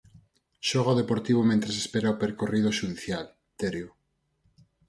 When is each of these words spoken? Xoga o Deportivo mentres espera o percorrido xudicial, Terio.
Xoga 0.67 0.93
o 0.93 0.99
Deportivo 1.01 1.41
mentres 1.49 1.75
espera 1.83 2.13
o 2.13 2.19
percorrido 2.23 2.75
xudicial, 2.79 3.25
Terio. 3.59 3.89